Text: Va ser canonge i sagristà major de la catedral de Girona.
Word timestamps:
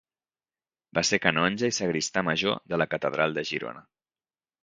Va 0.99 1.03
ser 1.09 1.19
canonge 1.25 1.69
i 1.73 1.75
sagristà 1.79 2.25
major 2.29 2.57
de 2.73 2.79
la 2.83 2.87
catedral 2.95 3.37
de 3.39 3.47
Girona. 3.51 3.87